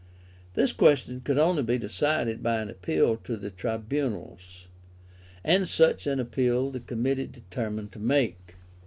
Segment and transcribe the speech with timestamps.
[0.55, 4.65] This question could only be decided by an appeal to the tribunals;
[5.43, 8.55] and such an appeal the Committee determined to make.